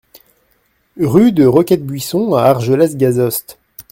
Rue 0.99 1.31
de 1.31 1.45
Roquette 1.45 1.85
Buisson 1.85 2.33
à 2.33 2.45
Argelès-Gazost 2.45 3.59